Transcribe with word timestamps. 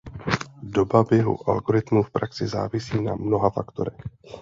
Doba 0.63 1.03
běhu 1.03 1.49
algoritmu 1.49 2.03
v 2.03 2.09
praxi 2.11 2.47
závisí 2.47 3.01
na 3.01 3.15
mnoha 3.15 3.49
faktorech. 3.49 3.97